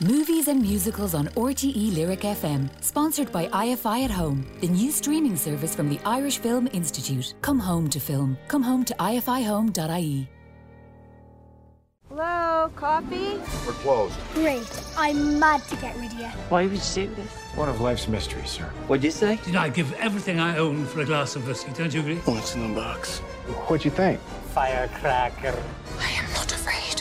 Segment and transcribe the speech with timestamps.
[0.00, 5.36] Movies and musicals on RTE Lyric FM, sponsored by IFI at Home, the new streaming
[5.36, 7.34] service from the Irish Film Institute.
[7.42, 8.38] Come home to film.
[8.48, 10.28] Come home to ifihome.ie.
[12.08, 13.38] Hello, coffee?
[13.66, 14.14] We're closed.
[14.34, 14.66] Great.
[14.96, 16.26] I'm mad to get rid of you.
[16.48, 17.30] Why would you do this?
[17.54, 18.64] One of life's mysteries, sir.
[18.86, 19.38] What'd you say?
[19.44, 21.70] Did I give everything I own for a glass of whiskey?
[21.74, 22.16] Don't you agree?
[22.24, 23.18] What's in the box?
[23.68, 24.18] What'd you think?
[24.54, 25.62] Firecracker.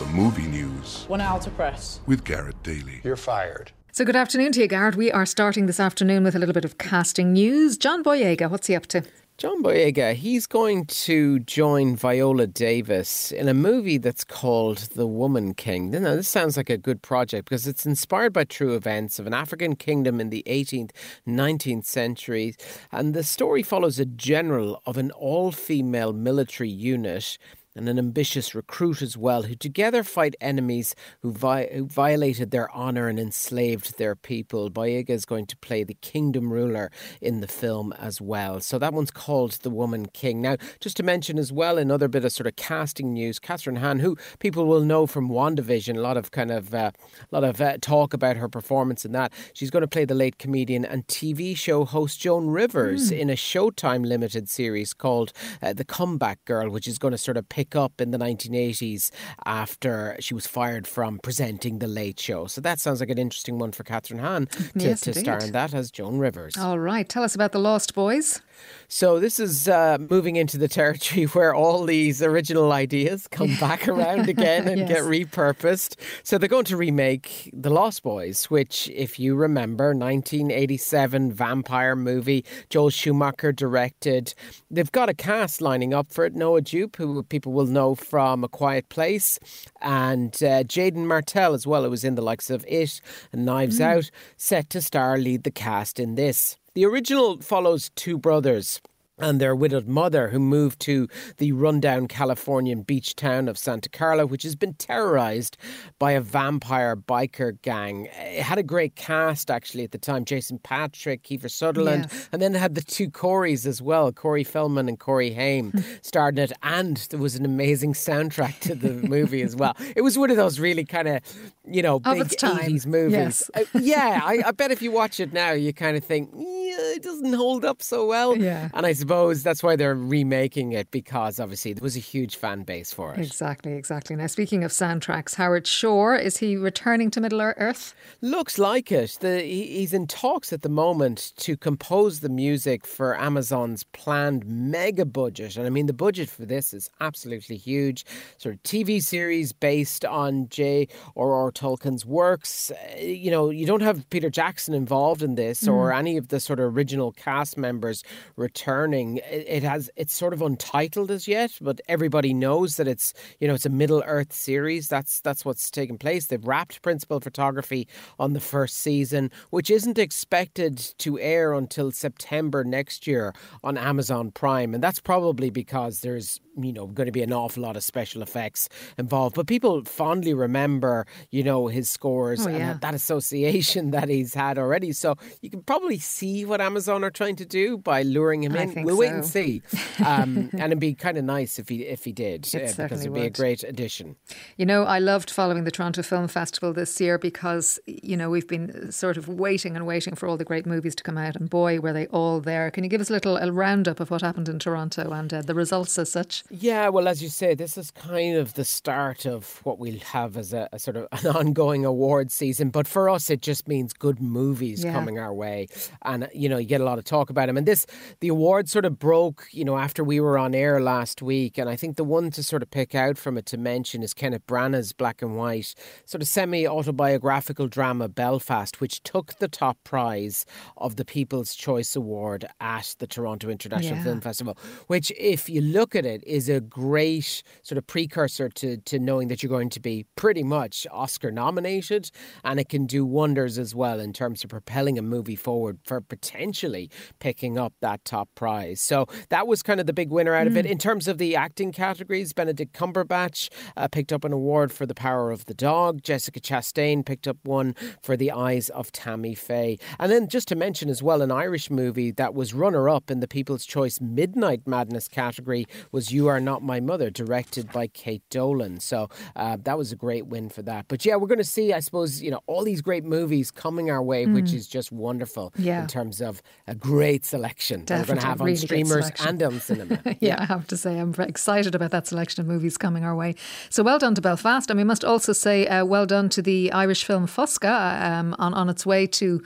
[0.00, 0.42] I am not afraid.
[0.42, 2.00] The movie news One hour to press.
[2.06, 3.00] with Garrett Daly.
[3.04, 3.72] You're fired.
[3.92, 4.96] So, good afternoon to you, Garrett.
[4.96, 7.76] We are starting this afternoon with a little bit of casting news.
[7.76, 9.02] John Boyega, what's he up to?
[9.38, 15.52] John Boyega, he's going to join Viola Davis in a movie that's called The Woman
[15.54, 15.90] King.
[15.90, 19.34] Now, this sounds like a good project because it's inspired by true events of an
[19.34, 20.90] African kingdom in the 18th,
[21.26, 22.56] 19th centuries.
[22.92, 27.36] And the story follows a general of an all female military unit
[27.74, 32.70] and an ambitious recruit as well, who together fight enemies who, vi- who violated their
[32.72, 34.70] honour and enslaved their people.
[34.70, 38.60] Boyega is going to play the kingdom ruler in the film as well.
[38.60, 40.42] So that one's called The Woman King.
[40.42, 44.00] Now, just to mention as well, another bit of sort of casting news, Kathryn Hahn,
[44.00, 47.60] who people will know from WandaVision, a lot of kind of, uh, a lot of
[47.60, 49.32] uh, talk about her performance in that.
[49.54, 53.34] She's going to play the late comedian and TV show host Joan Rivers in a
[53.34, 55.32] Showtime limited series called
[55.62, 59.10] uh, The Comeback Girl, which is going to sort of pick up in the 1980s
[59.46, 62.46] after she was fired from presenting The Late Show.
[62.46, 65.52] So that sounds like an interesting one for Kathryn Hahn to, Yes, to star in
[65.52, 66.56] that as Joan Rivers.
[66.58, 68.40] All right, tell us about The Lost Boys.
[68.88, 73.88] So this is uh, moving into the territory where all these original ideas come back
[73.88, 74.88] around again and Yes.
[74.88, 75.96] get repurposed.
[76.22, 82.44] So they're going to remake The Lost Boys, which, if you remember, 1987 vampire movie,
[82.70, 84.34] Joel Schumacher directed.
[84.70, 86.34] They've got a cast lining up for it.
[86.34, 89.38] Noah Jupe, who people will know from A Quiet Place,
[89.80, 93.00] and uh, Jaeden Martell as well, who was in the likes of It
[93.32, 96.58] and Knives Out, set to star lead the cast in this.
[96.74, 98.80] The original follows two brothers
[99.18, 101.06] and their widowed mother, who moved to
[101.36, 105.56] the rundown Californian beach town of Santa Carla, which has been terrorized
[106.00, 108.06] by a vampire biker gang.
[108.16, 112.28] It had a great cast, actually, at the time Jason Patric, Kiefer Sutherland, Yes.
[112.32, 115.72] and then it had the two Corys as well Corey Feldman and Corey Haim
[116.02, 116.52] starred in it.
[116.62, 119.76] And there was an amazing soundtrack to the movie as well.
[119.94, 121.20] It was one of those really kind of,
[121.68, 122.56] you know, big time.
[122.58, 123.12] 80s movies.
[123.12, 123.50] Yes.
[123.54, 126.30] Uh, yeah, I, I bet if you watch it now, you kind of think,
[126.78, 128.36] yeah, it doesn't hold up so well.
[128.36, 128.68] Yeah.
[128.74, 132.62] And I suppose that's why they're remaking it because obviously there was a huge fan
[132.62, 133.20] base for it.
[133.20, 134.16] Exactly, exactly.
[134.16, 137.94] Now, speaking of soundtracks, Howard Shore, is he returning to Middle Earth?
[138.20, 139.18] Looks like it.
[139.20, 144.46] The, he, he's in talks at the moment to compose the music for Amazon's planned
[144.46, 145.56] mega budget.
[145.56, 148.06] And I mean, the budget for this is absolutely huge.
[148.38, 150.62] Sort of TV series based on J.
[150.62, 151.50] J.R.R.
[151.50, 152.70] Tolkien's works.
[152.70, 156.38] Uh, You know, you don't have Peter Jackson involved in this or any of the
[156.40, 158.04] sort of original cast members
[158.36, 159.20] returning.
[159.30, 163.54] It, has, it's sort of untitled as yet, but everybody knows that it's, you know,
[163.54, 164.88] it's a Middle Earth series.
[164.88, 166.26] That's, that's what's taking place.
[166.26, 172.64] They've wrapped principal photography on the first season, which isn't expected to air until September
[172.64, 174.74] next year on Amazon Prime.
[174.74, 178.22] And that's probably because there's, you know, going to be an awful lot of special
[178.22, 178.68] effects
[178.98, 179.34] involved.
[179.36, 182.72] But people fondly remember, you know, his scores Oh, and yeah.
[182.72, 184.92] that, that association that he's had already.
[184.92, 188.62] So you can probably see what Amazon are trying to do by luring him I
[188.62, 188.84] in.
[188.84, 189.62] we'll wait and see.
[190.04, 193.14] Um, and it'd be kind of nice if he if he did, uh, because it'd
[193.14, 194.16] be a great addition.
[194.56, 198.48] You know, I loved following the Toronto Film Festival this year because, you know, we've
[198.48, 201.48] been sort of waiting and waiting for all the great movies to come out, and
[201.48, 202.70] boy, were they all there.
[202.70, 205.42] Can you give us a little a roundup of what happened in Toronto and uh,
[205.42, 206.41] the results as such?
[206.50, 210.36] Yeah, well, as you say, this is kind of the start of what we'll have
[210.36, 212.70] as a, a sort of an ongoing award season.
[212.70, 214.92] But for us, it just means good movies Yeah.
[214.92, 215.68] coming our way,
[216.02, 217.56] and uh, you know, you get a lot of talk about them.
[217.56, 217.86] And this,
[218.20, 221.58] the award sort of broke, you know, after we were on air last week.
[221.58, 224.12] And I think the one to sort of pick out from it to mention is
[224.14, 230.44] Kenneth Branagh's Black and White, sort of semi-autobiographical drama Belfast, which took the top prize
[230.76, 234.04] of the People's Choice Award at the Toronto International Yeah.
[234.04, 234.56] Film Festival,
[234.88, 239.28] which, if you look at it, is a great sort of precursor to, to knowing
[239.28, 242.10] that you're going to be pretty much Oscar nominated.
[242.42, 246.00] And it can do wonders as well in terms of propelling a movie forward for
[246.00, 248.80] potentially picking up that top prize.
[248.80, 250.64] So that was kind of the big winner out of it.
[250.64, 254.94] In terms of the acting categories, Benedict Cumberbatch uh, picked up an award for The
[254.94, 256.02] Power of the Dog.
[256.02, 259.78] Jessica Chastain picked up one for The Eyes of Tammy Faye.
[259.98, 263.20] And then just to mention as well, an Irish movie that was runner up in
[263.20, 268.22] the People's Choice Midnight Madness category was You Are Not My Mother, directed by Kate
[268.30, 268.80] Dolan.
[268.80, 270.86] So uh, that was a great win for that.
[270.88, 273.90] But yeah, we're going to see, I suppose, you know, all these great movies coming
[273.90, 275.64] our way, which is just wonderful Mm.
[275.64, 275.82] Yeah.
[275.82, 279.42] in terms of a great selection that we're going to have on really streamers and
[279.42, 280.00] on cinema.
[280.20, 283.14] yeah, I have to say, I'm very excited about that selection of movies coming our
[283.14, 283.34] way.
[283.70, 284.68] So well done to Belfast.
[284.70, 288.52] And we must also say uh, well done to the Irish film Foscadh um, on,
[288.54, 289.42] on its way to,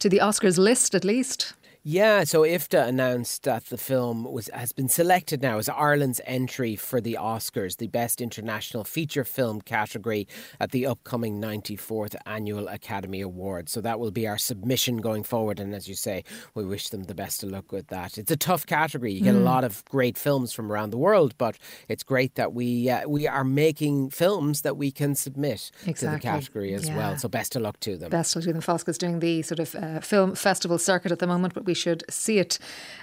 [0.00, 1.54] to the Oscars list, at least.
[1.82, 6.76] Yeah, so IFTA announced that the film was has been selected now as Ireland's entry
[6.76, 10.28] for the Oscars, the Best International Feature Film category
[10.60, 13.72] at the upcoming 94th Annual Academy Awards.
[13.72, 15.58] So that will be our submission going forward.
[15.58, 16.22] And as you say,
[16.54, 18.18] we wish them the best of luck with that.
[18.18, 19.12] It's a tough category.
[19.12, 21.56] You get a lot of great films from around the world, but
[21.88, 26.18] it's great that we uh, we are making films that we can submit to the
[26.20, 26.96] category as Yeah.
[26.98, 27.16] well.
[27.16, 28.10] So best of luck to them.
[28.10, 28.60] Best will do them.
[28.60, 32.02] Foscadh's doing the sort of uh, film festival circuit at the moment, but we should
[32.10, 32.58] see it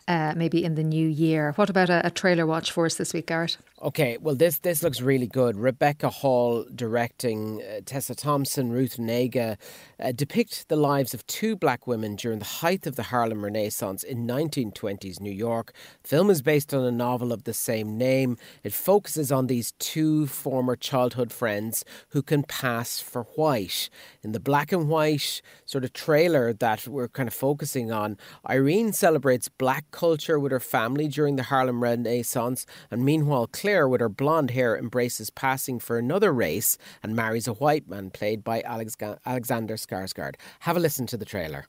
[0.10, 1.54] uh, maybe in the new year.
[1.56, 3.58] What about a, a trailer watch for us this week, Garrett?
[3.80, 5.56] Okay, well, this this looks really good.
[5.56, 9.56] Rebecca Hall directing, uh, Tessa Thompson, Ruth Negga
[10.00, 14.02] uh, depict the lives of two black women during the height of the Harlem Renaissance
[14.02, 15.74] in 1920s New York.
[16.04, 18.36] Film is based on a novel of the same name.
[18.64, 23.92] It focuses on these two former childhood friends who can pass for white.
[24.24, 28.18] In the black and white sort of trailer that we're kind of focusing on,
[28.58, 34.02] Irene celebrates black culture with her family during the Harlem Renaissance, and meanwhile, Claire, with
[34.02, 38.62] her blonde hair, embraces passing for another race and marries a white man played by
[38.62, 40.38] Alex- Alexander Skarsgård.
[40.62, 41.68] Have a listen to the trailer.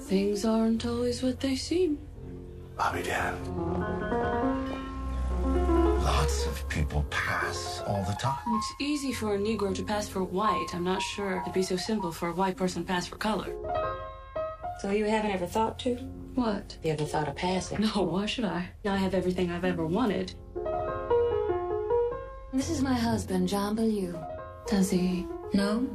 [0.00, 1.98] Things aren't always what they seem.
[2.76, 3.34] Bobby Dan.
[6.02, 8.36] Lots of people pass all the time.
[8.48, 10.66] It's easy for a Negro to pass for white.
[10.74, 13.48] I'm not sure it'd be so simple for a white person to pass for color.
[14.80, 15.94] So you haven't ever thought to?
[16.34, 16.76] What?
[16.82, 17.80] You ever thought of passing?
[17.80, 18.70] No, why should I?
[18.84, 20.34] Now I have everything I've ever wanted.
[22.52, 24.18] This is my husband, John Bellew.
[24.66, 25.26] Does he?
[25.54, 25.88] know?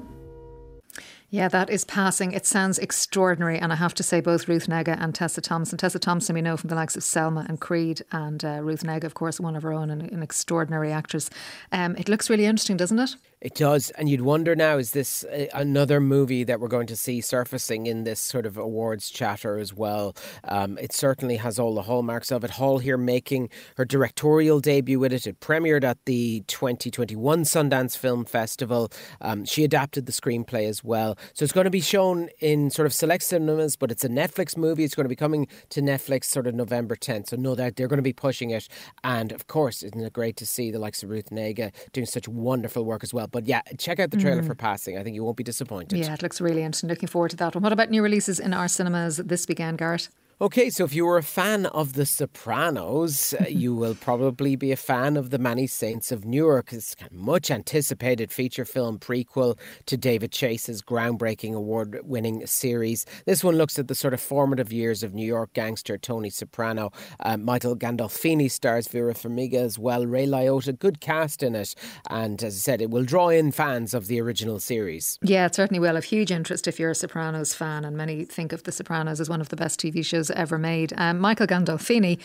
[1.31, 2.31] Yeah, that is passing.
[2.31, 3.59] It sounds extraordinary.
[3.59, 5.77] And I have to say, both Ruth Negga and Tessa Thompson.
[5.77, 9.03] Tessa Thompson, we know from the likes of Selma and Creed, and uh, Ruth Negga,
[9.03, 11.29] of course, one of her own, and an extraordinary actress.
[11.71, 13.15] Um, it looks really interesting, doesn't it?
[13.41, 17.21] It does, and you'd wonder now: is this another movie that we're going to see
[17.21, 20.13] surfacing in this sort of awards chatter as well?
[20.43, 22.49] Um, it certainly has all the hallmarks of it.
[22.51, 25.25] Hall here making her directorial debut with it.
[25.25, 28.91] It premiered at the 2021 Sundance Film Festival.
[29.21, 32.87] Um, she adapted the screenplay as well, so it's going to be shown in sort
[32.87, 33.77] of select cinemas.
[33.77, 34.83] But it's a Netflix movie.
[34.83, 37.29] It's going to be coming to Netflix sort of November 10th.
[37.29, 38.67] So no doubt they're going to be pushing it.
[39.01, 42.27] And of course, isn't it great to see the likes of Ruth Negga doing such
[42.27, 43.28] wonderful work as well?
[43.31, 44.47] But yeah, check out the trailer mm-hmm.
[44.47, 44.97] for Passing.
[44.97, 45.97] I think you won't be disappointed.
[45.97, 46.89] Yeah, it looks really interesting.
[46.89, 47.63] Looking forward to that one.
[47.63, 50.09] What about new releases in our cinemas this weekend, Garrett?
[50.41, 54.71] Okay, so if you were a fan of The Sopranos, uh, you will probably be
[54.71, 56.71] a fan of The Many Saints of Newark.
[56.71, 63.05] It's a much anticipated feature film prequel to David Chase's groundbreaking award winning series.
[63.25, 66.93] This one looks at the sort of formative years of New York gangster Tony Soprano.
[67.19, 70.05] Uh, Michael Gandolfini stars Vera Farmiga as well.
[70.05, 71.75] Ray Liotta, good cast in it.
[72.09, 75.19] And as I said, it will draw in fans of the original series.
[75.21, 78.53] Yeah, it certainly will have huge interest if you're a Sopranos fan, and many think
[78.53, 80.93] of The Sopranos as one of the best TV shows ever made.
[80.97, 82.19] Um, Michael Gandolfini,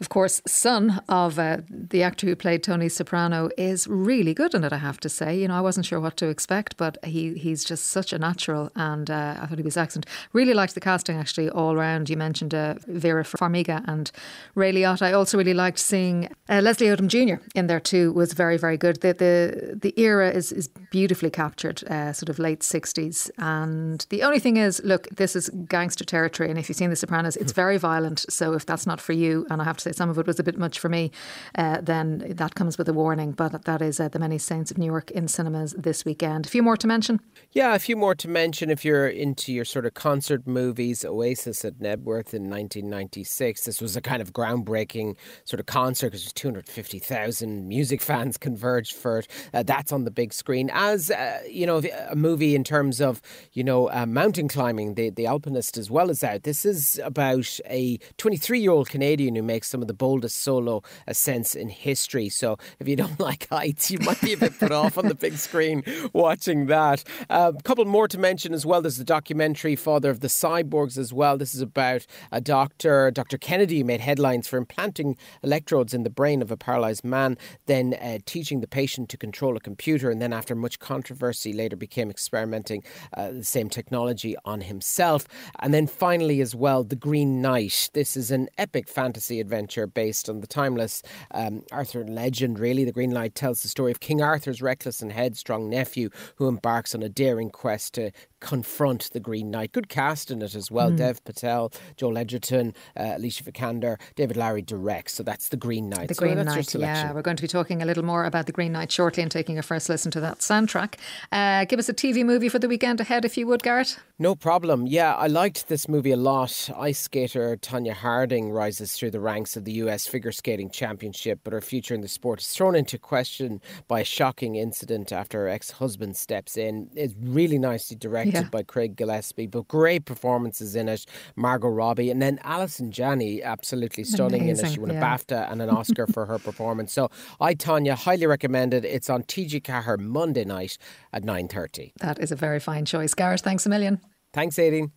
[0.00, 4.62] of course, son of uh, the actor who played Tony Soprano, is really good in
[4.62, 4.72] it.
[4.72, 7.64] I have to say, you know, I wasn't sure what to expect, but he he's
[7.64, 10.06] just such a natural, and uh, I thought he was excellent.
[10.32, 12.10] Really liked the casting actually all round.
[12.10, 14.10] You mentioned uh, Vera Farmiga and
[14.54, 15.02] Ray Liotta.
[15.02, 17.42] I also really liked seeing uh, Leslie Odom Jr.
[17.54, 18.12] in there too.
[18.12, 19.00] Was very very good.
[19.00, 23.30] The the the era is is beautifully captured, uh, sort of late sixties.
[23.38, 26.96] And the only thing is, look, this is gangster territory, and if you've seen The
[26.96, 28.26] Sopranos, it's very violent.
[28.28, 30.40] So if that's not for you, and I have to say some of it was
[30.40, 31.12] a bit much for me,
[31.54, 33.30] uh, then that comes with a warning.
[33.30, 36.46] But that is uh, the Many Saints of New York in cinemas this weekend.
[36.46, 37.20] A few more to mention.
[37.52, 41.04] Yeah, a few more to mention if you're into your sort of concert movies.
[41.04, 43.64] Oasis at Knebworth in 1996.
[43.64, 49.20] This was a kind of groundbreaking sort of concert because 250,000 music fans converged for
[49.20, 49.28] it.
[49.54, 50.68] Uh, that's on the big screen.
[50.72, 53.22] As, uh, you know, a movie in terms of,
[53.52, 56.42] you know, uh, mountain climbing, the, the Alpinist as well as out.
[56.42, 60.38] This is about about a 23 year old Canadian who makes some of the boldest
[60.38, 62.28] solo ascents in history.
[62.28, 65.14] So if you don't like heights, you might be a bit put off on the
[65.14, 67.04] big screen watching that.
[67.30, 68.82] A uh, couple more to mention as well.
[68.82, 71.36] There's the documentary Father of the Cyborgs as well.
[71.36, 73.38] This is about a doctor, Dr.
[73.38, 78.18] Kennedy, made headlines for implanting electrodes in the brain of a paralyzed man, then uh,
[78.26, 82.82] teaching the patient to control a computer, and then after much controversy, later became experimenting
[83.16, 85.26] uh, the same technology on himself.
[85.60, 87.90] And then finally, as well, The Green Knight.
[87.92, 91.02] This is an epic fantasy adventure based on the timeless
[91.32, 92.84] um, Arthur legend, really.
[92.84, 96.94] The Green Knight tells the story of King Arthur's reckless and headstrong nephew who embarks
[96.94, 99.72] on a daring quest to confront the Green Knight.
[99.72, 100.90] Good cast in it as well.
[100.90, 100.98] Mm.
[100.98, 105.14] Dev Patel, Joel Edgerton, uh, Alicia Vikander, David Lowery directs.
[105.14, 106.08] So that's the Green Knight.
[106.08, 107.12] The so Green Knight, yeah.
[107.12, 109.58] We're going to be talking a little more about the Green Knight shortly and taking
[109.58, 110.94] a first listen to that soundtrack.
[111.32, 113.98] Uh, give us a TV movie for the weekend ahead, if you would, Garrett.
[114.18, 114.86] No problem.
[114.86, 116.70] Yeah, I liked this movie a lot.
[116.76, 121.52] Ice skater Tonya Harding rises through the ranks of the US Figure Skating Championship, but
[121.52, 125.48] her future in the sport is thrown into question by a shocking incident after her
[125.48, 126.90] ex husband steps in.
[126.94, 128.42] It's really nicely directed yeah.
[128.44, 131.06] by Craig Gillespie, but great performances in it.
[131.36, 134.74] Margot Robbie, and then Allison Janney, absolutely stunning Amazing, in it.
[134.74, 134.98] She won yeah.
[134.98, 136.92] a BAFTA and an Oscar for her performance.
[136.92, 138.84] So I, Tonya, highly recommend it.
[138.84, 140.78] It's on TG Ceathair Monday night
[141.12, 141.92] at 9.30.
[142.00, 143.14] That is a very fine choice.
[143.14, 144.00] Gareth, thanks a million.
[144.32, 144.90] Thanks, Aideen.